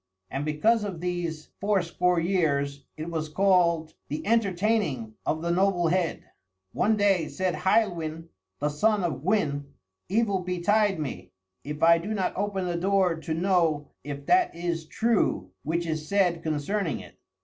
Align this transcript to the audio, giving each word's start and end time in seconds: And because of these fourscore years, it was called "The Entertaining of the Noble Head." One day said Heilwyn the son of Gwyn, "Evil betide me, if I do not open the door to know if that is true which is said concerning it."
And 0.31 0.45
because 0.45 0.83
of 0.83 0.99
these 0.99 1.49
fourscore 1.59 2.19
years, 2.19 2.85
it 2.97 3.11
was 3.11 3.29
called 3.29 3.93
"The 4.07 4.25
Entertaining 4.25 5.13
of 5.27 5.43
the 5.43 5.51
Noble 5.51 5.89
Head." 5.89 6.23
One 6.71 6.97
day 6.97 7.27
said 7.27 7.53
Heilwyn 7.53 8.29
the 8.57 8.69
son 8.69 9.03
of 9.03 9.21
Gwyn, 9.21 9.75
"Evil 10.09 10.39
betide 10.39 10.97
me, 10.99 11.33
if 11.63 11.83
I 11.83 11.99
do 11.99 12.15
not 12.15 12.35
open 12.35 12.65
the 12.65 12.77
door 12.77 13.13
to 13.17 13.35
know 13.35 13.91
if 14.03 14.25
that 14.25 14.55
is 14.55 14.87
true 14.87 15.51
which 15.61 15.85
is 15.85 16.07
said 16.09 16.41
concerning 16.41 16.99
it." 17.01 17.19